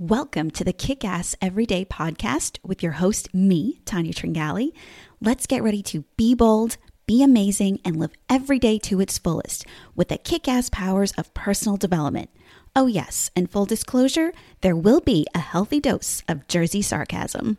[0.00, 4.72] Welcome to the Kick Ass Everyday Podcast with your host, me, Tanya Tringali.
[5.20, 9.66] Let's get ready to be bold, be amazing, and live every day to its fullest
[9.94, 12.30] with the kick ass powers of personal development.
[12.74, 14.32] Oh, yes, and full disclosure,
[14.62, 17.58] there will be a healthy dose of Jersey sarcasm.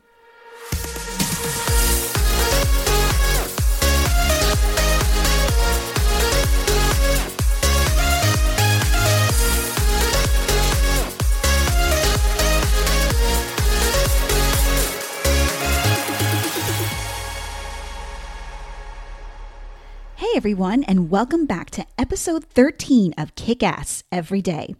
[20.42, 24.74] Everyone, and welcome back to episode 13 of Kick Ass Every Day.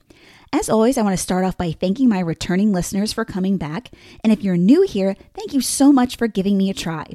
[0.52, 3.92] As always, I want to start off by thanking my returning listeners for coming back.
[4.24, 7.06] And if you're new here, thank you so much for giving me a try.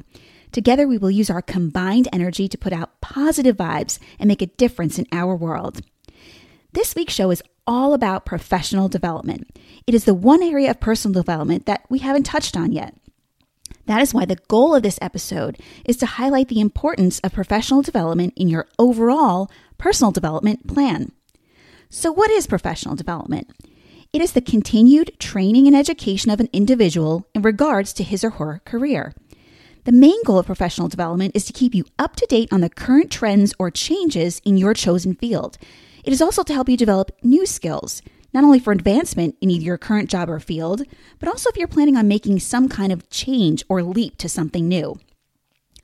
[0.53, 4.45] Together, we will use our combined energy to put out positive vibes and make a
[4.45, 5.81] difference in our world.
[6.71, 9.59] This week's show is all about professional development.
[9.85, 12.95] It is the one area of personal development that we haven't touched on yet.
[13.87, 17.81] That is why the goal of this episode is to highlight the importance of professional
[17.81, 21.13] development in your overall personal development plan.
[21.89, 23.49] So, what is professional development?
[24.11, 28.31] It is the continued training and education of an individual in regards to his or
[28.31, 29.13] her career.
[29.85, 32.69] The main goal of professional development is to keep you up to date on the
[32.69, 35.57] current trends or changes in your chosen field.
[36.03, 38.01] It is also to help you develop new skills,
[38.37, 40.83] not only for advancement in either your current job or field,
[41.17, 44.67] but also if you're planning on making some kind of change or leap to something
[44.67, 44.95] new.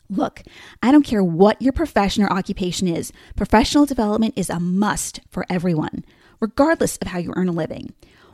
[0.07, 0.43] Look,
[0.83, 5.47] I don't care what your profession or occupation is, professional development is a must for
[5.49, 6.05] everyone,
[6.39, 7.91] regardless of how you earn a living.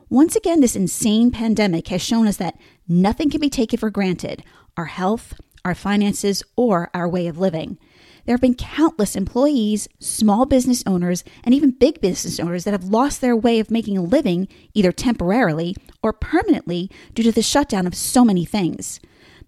[0.09, 2.59] Once again, this insane pandemic has shown us that
[2.89, 4.43] nothing can be taken for granted
[4.75, 7.77] our health, our finances, or our way of living.
[8.29, 12.83] There have been countless employees, small business owners, and even big business owners that have
[12.83, 17.87] lost their way of making a living, either temporarily or permanently, due to the shutdown
[17.87, 18.99] of so many things.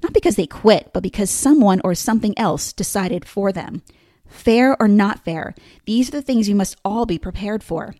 [0.02, 3.84] Not because they quit, but because someone or something else decided for them.
[4.26, 5.54] Fair or not fair,
[5.86, 7.94] these are the things you must all be prepared for.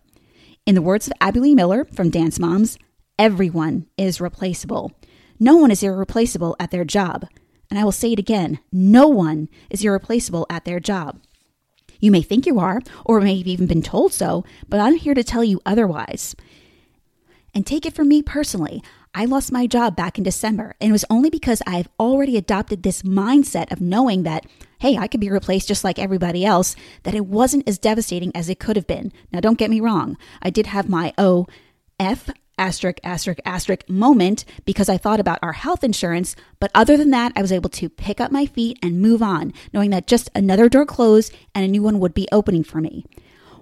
[0.66, 2.76] In the words of Abby Lee Miller from Dance Moms,
[3.20, 4.90] everyone is replaceable.
[5.38, 7.28] No one is irreplaceable at their job.
[7.72, 11.22] And I will say it again no one is irreplaceable at their job.
[12.00, 15.14] You may think you are, or may have even been told so, but I'm here
[15.14, 16.36] to tell you otherwise.
[17.54, 18.82] And take it from me personally.
[19.14, 22.82] I lost my job back in December, and it was only because I've already adopted
[22.82, 24.44] this mindset of knowing that,
[24.80, 28.50] hey, I could be replaced just like everybody else, that it wasn't as devastating as
[28.50, 29.14] it could have been.
[29.32, 31.46] Now, don't get me wrong, I did have my O
[31.98, 32.28] F
[32.58, 36.36] asterisk, asterisk, asterisk moment because I thought about our health insurance.
[36.60, 39.52] But other than that, I was able to pick up my feet and move on,
[39.72, 43.04] knowing that just another door closed and a new one would be opening for me.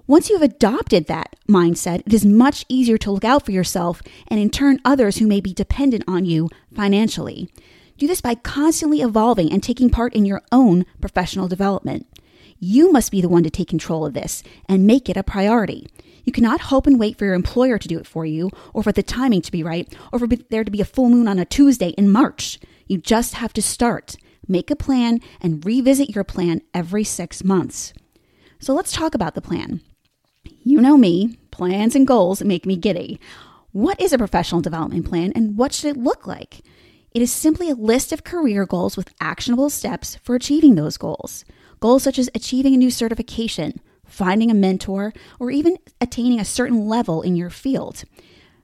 [0.06, 4.03] Once you have adopted that mindset, it is much easier to look out for yourself
[4.27, 7.49] and in turn others who may be dependent on you financially.
[7.97, 12.06] Do this by constantly evolving and taking part in your own professional development.
[12.59, 15.87] You must be the one to take control of this and make it a priority.
[16.25, 18.92] You cannot hope and wait for your employer to do it for you, or for
[18.92, 21.44] the timing to be right, or for there to be a full moon on a
[21.44, 22.58] Tuesday in March.
[22.86, 24.16] You just have to start,
[24.47, 27.92] make a plan, and revisit your plan every six months.
[28.58, 29.81] So let's talk about the plan.
[30.62, 33.19] You know me, plans and goals make me giddy.
[33.72, 36.62] What is a professional development plan and what should it look like?
[37.12, 41.44] It is simply a list of career goals with actionable steps for achieving those goals.
[41.81, 46.87] Goals such as achieving a new certification, finding a mentor, or even attaining a certain
[46.87, 48.04] level in your field.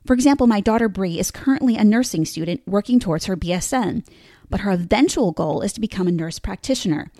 [0.05, 4.07] For example, my daughter Bree is currently a nursing student working towards her BSN,
[4.51, 7.11] but her eventual goal is to become a nurse practitioner.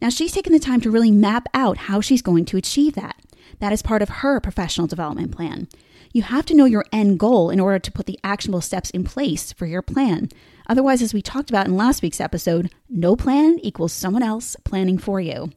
[0.00, 3.16] Now, she's taken the time to really map out how she's going to achieve that.
[3.60, 5.68] That is part of her professional development plan.
[6.12, 9.04] You have to know your end goal in order to put the actionable steps in
[9.04, 10.28] place for your plan.
[10.68, 14.98] Otherwise, as we talked about in last week's episode, no plan equals someone else planning
[14.98, 15.52] for you.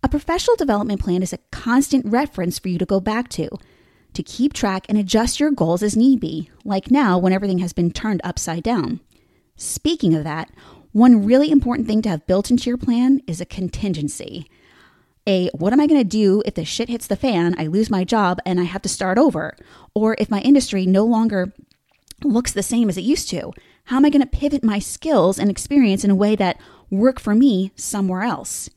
[0.00, 3.48] A professional development plan is a constant reference for you to go back to,
[4.14, 7.72] to keep track and adjust your goals as need be, like now when everything has
[7.72, 9.00] been turned upside down.
[9.56, 10.50] Speaking of that,
[10.92, 14.48] one really important thing to have built into your plan is a contingency.
[15.26, 17.90] A, what am I going to do if the shit hits the fan, I lose
[17.90, 19.56] my job, and I have to start over?
[19.94, 21.52] Or if my industry no longer
[22.24, 23.52] looks the same as it used to?
[23.84, 27.18] How am I going to pivot my skills and experience in a way that work
[27.18, 28.70] for me somewhere else?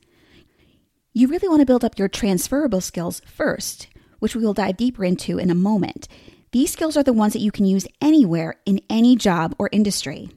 [1.14, 3.88] You really want to build up your transferable skills first,
[4.18, 6.08] which we will dive deeper into in a moment.
[6.52, 10.30] These skills are the ones that you can use anywhere in any job or industry.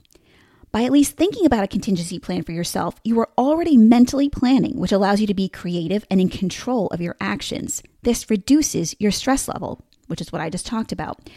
[0.73, 4.77] By at least thinking about a contingency plan for yourself, you are already mentally planning,
[4.77, 7.81] which allows you to be creative and in control of your actions.
[8.01, 11.29] This reduces your stress level, which is what I just talked about.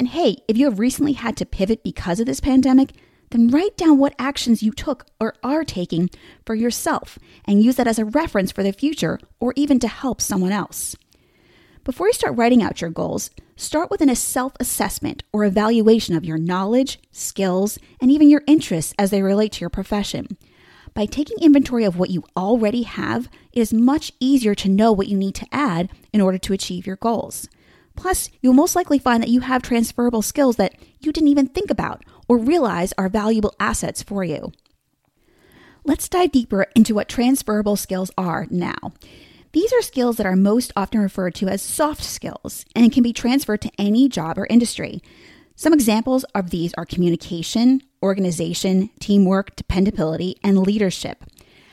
[0.00, 2.94] And hey, if you have recently had to pivot because of this pandemic,
[3.30, 6.10] then write down what actions you took or are taking
[6.44, 10.20] for yourself and use that as a reference for the future or even to help
[10.20, 10.96] someone else.
[11.84, 16.24] Before you start writing out your goals, start with a self assessment or evaluation of
[16.24, 20.36] your knowledge, skills, and even your interests as they relate to your profession.
[20.92, 25.08] By taking inventory of what you already have, it is much easier to know what
[25.08, 27.48] you need to add in order to achieve your goals.
[27.96, 31.70] Plus, you'll most likely find that you have transferable skills that you didn't even think
[31.70, 34.52] about or realize are valuable assets for you.
[35.82, 38.92] Let's dive deeper into what transferable skills are now.
[39.50, 43.12] These are skills that are most often referred to as soft skills and can be
[43.12, 45.02] transferred to any job or industry.
[45.56, 51.24] Some examples of these are communication, organization, teamwork, dependability, and leadership.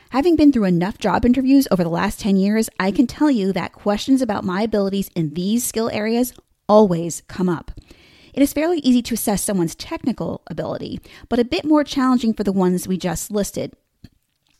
[0.10, 3.54] Having been through enough job interviews over the last 10 years, I can tell you
[3.54, 6.34] that questions about my abilities in these skill areas
[6.68, 7.70] always come up.
[8.38, 12.44] It is fairly easy to assess someone's technical ability, but a bit more challenging for
[12.44, 13.74] the ones we just listed.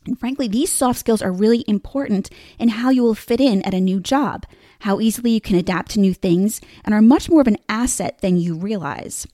[0.04, 2.28] And frankly, these soft skills are really important
[2.58, 4.46] in how you will fit in at a new job,
[4.80, 8.18] how easily you can adapt to new things, and are much more of an asset
[8.18, 9.28] than you realize.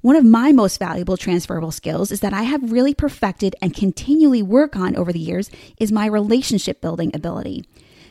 [0.00, 4.42] One of my most valuable transferable skills is that I have really perfected and continually
[4.42, 7.64] work on over the years is my relationship building ability.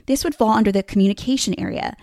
[0.06, 1.98] This would fall under the communication area.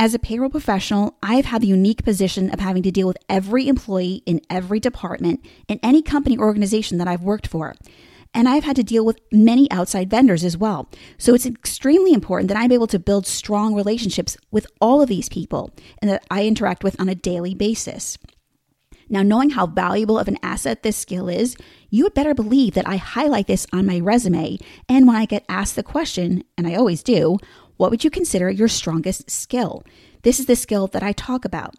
[0.00, 3.66] As a payroll professional, I've had the unique position of having to deal with every
[3.66, 7.74] employee in every department in any company or organization that I've worked for.
[8.32, 10.88] And I've had to deal with many outside vendors as well.
[11.18, 15.28] So it's extremely important that I'm able to build strong relationships with all of these
[15.28, 18.18] people and that I interact with on a daily basis.
[19.08, 21.56] Now, knowing how valuable of an asset this skill is,
[21.90, 24.58] you would better believe that I highlight this on my resume.
[24.88, 27.38] And when I get asked the question, and I always do,
[27.78, 29.82] what would you consider your strongest skill?
[30.22, 31.74] This is the skill that I talk about.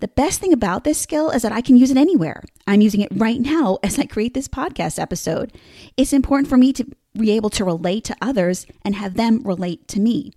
[0.00, 2.44] The best thing about this skill is that I can use it anywhere.
[2.68, 5.52] I'm using it right now as I create this podcast episode.
[5.96, 9.88] It's important for me to be able to relate to others and have them relate
[9.88, 10.32] to me.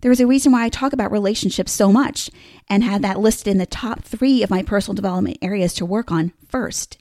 [0.00, 2.30] There is a reason why I talk about relationships so much
[2.68, 6.10] and have that listed in the top three of my personal development areas to work
[6.10, 7.00] on first.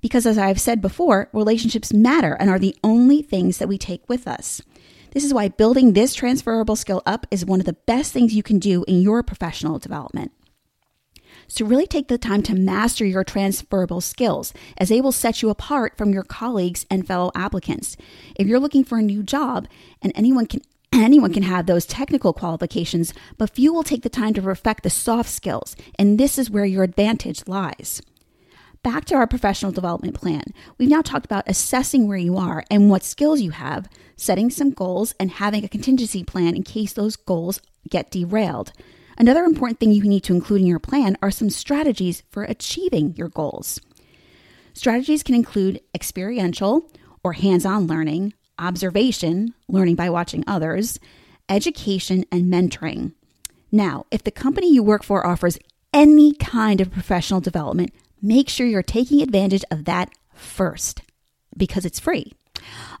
[0.00, 4.06] Because as I've said before, relationships matter and are the only things that we take
[4.08, 4.60] with us.
[5.18, 8.44] This is why building this transferable skill up is one of the best things you
[8.44, 10.30] can do in your professional development.
[11.48, 15.50] So, really take the time to master your transferable skills, as they will set you
[15.50, 17.96] apart from your colleagues and fellow applicants.
[18.36, 19.66] If you're looking for a new job,
[20.00, 20.60] and anyone can
[20.92, 24.88] Anyone can have those technical qualifications, but few will take the time to perfect the
[24.88, 28.00] soft skills, and this is where your advantage lies.
[28.82, 30.44] Back to our professional development plan.
[30.78, 34.70] We've now talked about assessing where you are and what skills you have, setting some
[34.70, 38.72] goals, and having a contingency plan in case those goals get derailed.
[39.18, 43.14] Another important thing you need to include in your plan are some strategies for achieving
[43.16, 43.80] your goals.
[44.74, 46.88] Strategies can include experiential
[47.24, 51.00] or hands on learning, observation, learning by watching others,
[51.48, 53.12] education, and mentoring.
[53.72, 55.58] Now, if the company you work for offers
[55.92, 57.92] any kind of professional development,
[58.22, 61.02] make sure you're taking advantage of that first
[61.56, 62.32] because it's free.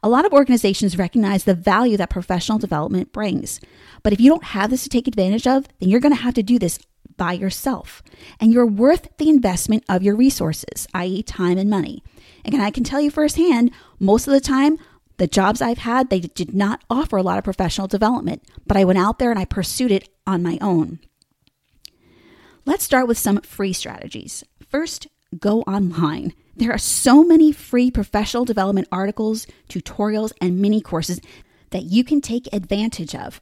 [0.02, 3.60] A lot of organizations recognize the value that professional development brings.
[4.02, 6.34] But if you don't have this to take advantage of, then you're going to have
[6.34, 6.78] to do this
[7.16, 8.02] by yourself.
[8.40, 12.02] And you're worth the investment of your resources, i.e., time and money.
[12.44, 14.78] And I can tell you firsthand, most of the time,
[15.18, 18.84] the jobs I've had, they did not offer a lot of professional development, but I
[18.84, 21.00] went out there and I pursued it on my own.
[22.64, 24.44] Let's start with some free strategies.
[24.68, 25.06] First,
[25.38, 26.34] go online.
[26.54, 31.20] There are so many free professional development articles, tutorials, and mini courses
[31.70, 33.40] that you can take advantage of.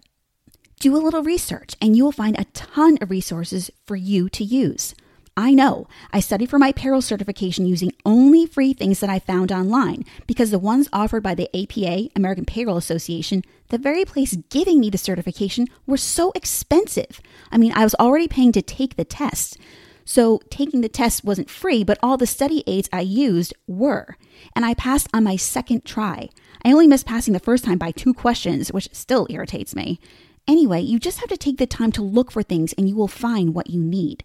[0.79, 4.45] Do a little research and you will find a ton of resources for you to
[4.45, 4.95] use.
[5.37, 9.51] I know I studied for my payroll certification using only free things that I found
[9.51, 14.81] online because the ones offered by the APA, American Payroll Association, the very place giving
[14.81, 17.21] me the certification, were so expensive.
[17.51, 19.59] I mean, I was already paying to take the test.
[20.07, 24.17] So taking the test wasn't free, but all the study aids I used were.
[24.55, 26.31] And I passed on my second try.
[26.65, 30.01] I only missed passing the first time by two questions, which still irritates me.
[30.47, 33.09] Anyway, you just have to take the time to look for things and you will
[33.09, 34.23] find what you need.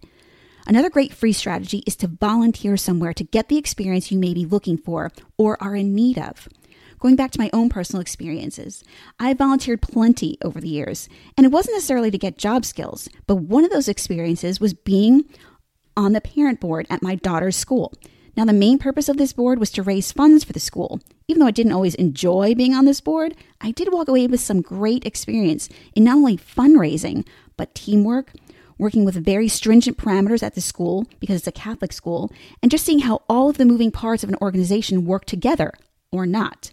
[0.68, 4.46] Another great free strategy is to volunteer somewhere to get the experience you may be
[4.46, 6.48] looking for or are in need of.
[7.00, 8.84] Going back to my own personal experiences,
[9.18, 13.36] I volunteered plenty over the years, and it wasn't necessarily to get job skills, but
[13.36, 15.24] one of those experiences was being
[15.96, 17.92] on the parent board at my daughter's school.
[18.36, 21.00] Now, the main purpose of this board was to raise funds for the school.
[21.28, 24.40] Even though I didn't always enjoy being on this board, I did walk away with
[24.40, 27.26] some great experience in not only fundraising,
[27.58, 28.32] but teamwork,
[28.78, 32.32] working with very stringent parameters at the school because it's a Catholic school,
[32.62, 35.72] and just seeing how all of the moving parts of an organization work together
[36.10, 36.70] or not.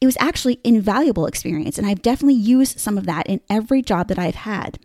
[0.00, 4.08] It was actually invaluable experience, and I've definitely used some of that in every job
[4.08, 4.78] that I've had.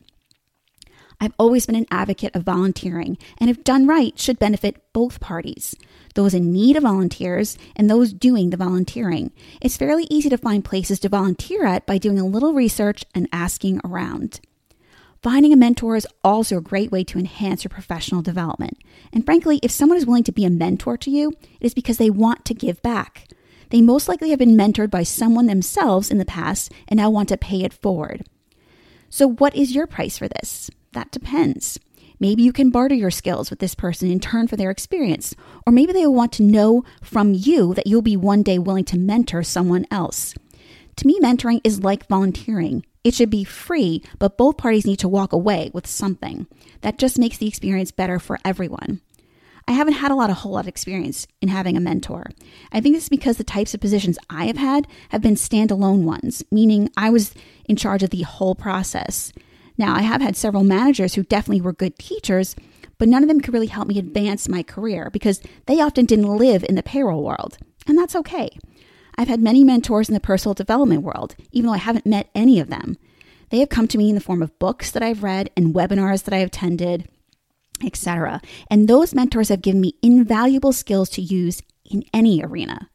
[1.22, 5.76] I've always been an advocate of volunteering, and if done right, should benefit both parties
[6.16, 9.32] those in need of volunteers and those doing the volunteering.
[9.62, 13.30] It's fairly easy to find places to volunteer at by doing a little research and
[13.32, 14.42] asking around.
[15.22, 18.78] Finding a mentor is also a great way to enhance your professional development.
[19.12, 21.98] And frankly, if someone is willing to be a mentor to you, it is because
[21.98, 23.28] they want to give back.
[23.70, 27.30] They most likely have been mentored by someone themselves in the past and now want
[27.30, 28.26] to pay it forward.
[29.10, 30.70] So, what is your price for this?
[30.94, 31.80] That depends.
[32.20, 35.72] Maybe you can barter your skills with this person in turn for their experience, or
[35.72, 38.98] maybe they will want to know from you that you'll be one day willing to
[38.98, 40.36] mentor someone else.
[40.98, 42.86] To me, mentoring is like volunteering.
[43.06, 46.46] It should be free, but both parties need to walk away with something.
[46.82, 49.00] That just makes the experience better for everyone.
[49.66, 52.26] I haven't had a lot of whole lot of experience in having a mentor.
[52.72, 56.04] I think this is because the types of positions I have had have been standalone
[56.04, 57.34] ones, meaning I was
[57.66, 59.32] in charge of the whole process.
[59.80, 62.54] Now, I have had several managers who definitely were good teachers,
[62.98, 66.36] but none of them could really help me advance my career because they often didn't
[66.36, 67.58] live in the payroll world.
[67.88, 68.50] And that's okay.
[69.18, 72.60] I've had many mentors in the personal development world, even though I haven't met any
[72.60, 72.98] of them.
[73.52, 76.26] They have come to me in the form of books that I've read and webinars
[76.26, 77.08] that I have attended,
[77.82, 78.42] etc.
[78.70, 82.90] And those mentors have given me invaluable skills to use in any arena.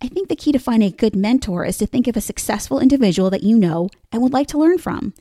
[0.00, 2.78] I think the key to finding a good mentor is to think of a successful
[2.78, 5.12] individual that you know and would like to learn from.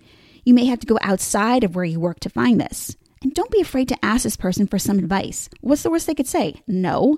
[0.45, 2.95] You may have to go outside of where you work to find this.
[3.21, 5.49] And don't be afraid to ask this person for some advice.
[5.61, 6.61] What's the worst they could say?
[6.67, 7.17] No.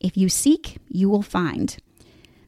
[0.00, 1.76] If you seek, you will find.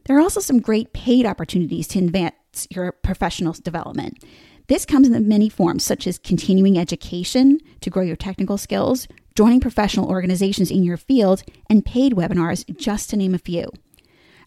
[0.07, 4.25] There are also some great paid opportunities to advance your professional development.
[4.69, 9.61] This comes in many forms, such as continuing education to grow your technical skills, joining
[9.61, 13.71] professional organizations in your field, and paid webinars, just to name a few.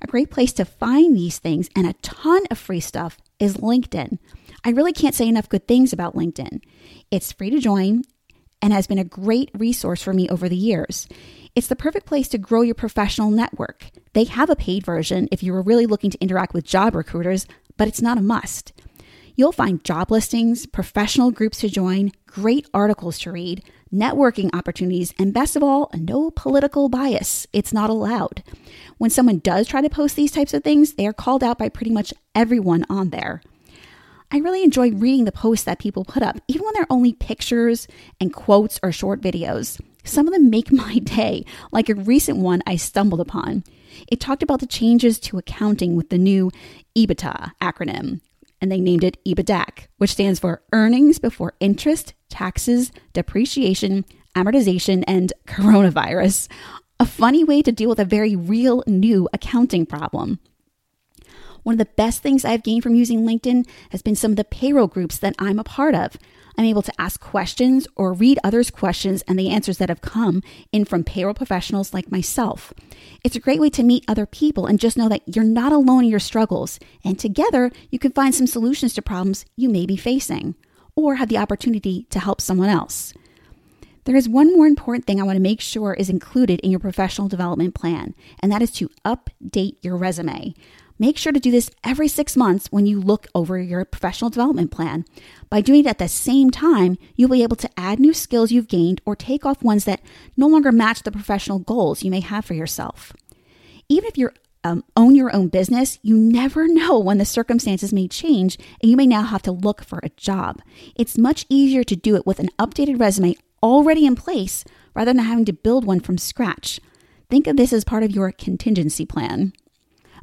[0.02, 4.18] A great place to find these things and a ton of free stuff is LinkedIn.
[4.64, 6.62] I really can't say enough good things about LinkedIn.
[7.10, 8.04] It's free to join
[8.62, 11.08] and has been a great resource for me over the years.
[11.56, 13.88] It's the perfect place to grow your professional network.
[14.14, 17.48] They have a paid version if you are really looking to interact with job recruiters,
[17.76, 18.72] but it's not a must.
[19.36, 25.34] You'll find job listings, professional groups to join, great articles to read, networking opportunities, and
[25.34, 27.48] best of all, no political bias.
[27.52, 28.44] It's not allowed.
[29.00, 31.70] When someone does try to post these types of things, they are called out by
[31.70, 33.42] pretty much everyone on there.
[34.34, 37.86] I really enjoy reading the posts that people put up, even when they're only pictures
[38.22, 39.78] and quotes or short videos.
[40.06, 43.66] Some of them make my day, like a recent one I stumbled upon.
[44.08, 46.50] It talked about the changes to accounting with the new
[46.98, 48.22] EBITDA acronym,
[48.62, 55.34] and they named it EBITDAC, which stands for Earnings Before Interest, Taxes, Depreciation, Amortization, and
[55.46, 56.48] Coronavirus.
[57.02, 60.40] A funny way to deal with a very real new accounting problem.
[61.64, 64.44] One of the best things I've gained from using LinkedIn has been some of the
[64.44, 66.18] payroll groups that I'm a part of.
[66.58, 70.44] I'm able to ask questions or read others' questions and the answers that have come
[70.72, 72.74] in from payroll professionals like myself.
[73.24, 76.04] It's a great way to meet other people and just know that you're not alone
[76.04, 79.96] in your struggles, and together you can find some solutions to problems you may be
[79.96, 80.56] facing
[80.96, 83.14] or have the opportunity to help someone else.
[84.06, 86.80] There is one more important thing I want to make sure is included in your
[86.80, 90.56] professional development plan, and that is to update your resume.
[91.02, 94.70] Make sure to do this every six months when you look over your professional development
[94.70, 95.04] plan.
[95.50, 98.68] By doing it at the same time, you'll be able to add new skills you've
[98.68, 100.04] gained or take off ones that
[100.38, 103.14] no longer match the professional goals you may have for yourself.
[103.90, 104.30] Even if you
[104.64, 108.96] um, own your own business, you never know when the circumstances may change and you
[108.96, 110.62] may now have to look for a job.
[110.96, 115.24] It's much easier to do it with an updated resume already in place rather than
[115.24, 116.80] having to build one from scratch.
[117.28, 119.54] Think of this as part of your contingency plan.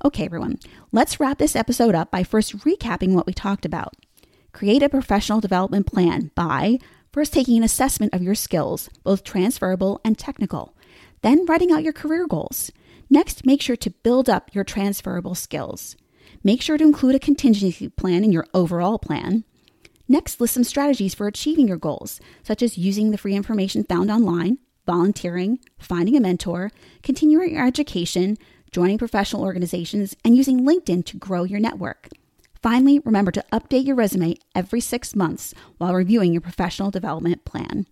[0.04, 0.60] Okay, everyone,
[0.92, 3.96] let's wrap this episode up by first recapping what we talked about.
[4.52, 6.78] Create a professional development plan by
[7.12, 10.72] first taking an assessment of your skills, both transferable and technical,
[11.22, 12.70] then writing out your career goals.
[13.10, 15.96] Next, make sure to build up your transferable skills.
[16.44, 19.42] Make sure to include a contingency plan in your overall plan.
[20.06, 24.12] Next, list some strategies for achieving your goals, such as using the free information found
[24.12, 26.70] online, volunteering, finding a mentor,
[27.02, 28.38] continuing your education,
[28.70, 32.08] joining professional organizations, and using LinkedIn to grow your network.
[32.62, 37.86] Finally, remember to update your resume every six months while reviewing your professional development plan.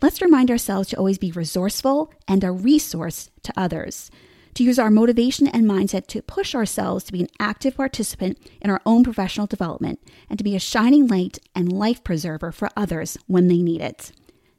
[0.00, 4.10] Let's remind ourselves to always be resourceful and a resource to others.
[4.54, 8.70] to use our motivation and mindset to push ourselves to be an active participant in
[8.70, 13.18] our own professional development and to be a shining light and life preserver for others
[13.26, 14.12] when they need it.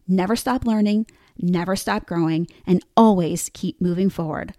[0.08, 4.54] Never stop learning, never stop growing, and always keep moving forward.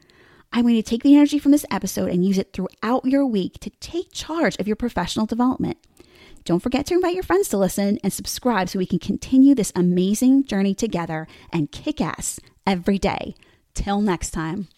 [0.53, 3.61] I'm going to take the energy from this episode and use it throughout your week
[3.61, 5.79] to take charge of your professional development.
[6.45, 9.73] Don't forget to invite your friends to listen and subscribe so we can continue this
[9.75, 13.35] amazing journey together and kick ass every day.
[13.75, 14.69] Till next time.